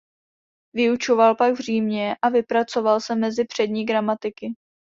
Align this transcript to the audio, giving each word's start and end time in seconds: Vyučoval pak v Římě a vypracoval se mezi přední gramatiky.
Vyučoval 0.75 1.35
pak 1.35 1.53
v 1.53 1.59
Římě 1.59 2.15
a 2.21 2.29
vypracoval 2.29 2.99
se 3.01 3.15
mezi 3.15 3.45
přední 3.45 3.85
gramatiky. 3.85 4.53